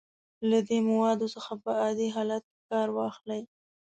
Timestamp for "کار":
2.71-2.87